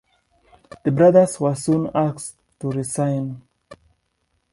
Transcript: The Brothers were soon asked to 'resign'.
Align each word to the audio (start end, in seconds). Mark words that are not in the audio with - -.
The 0.83 0.89
Brothers 0.89 1.39
were 1.39 1.53
soon 1.53 1.91
asked 1.93 2.35
to 2.59 2.71
'resign'. 2.71 3.43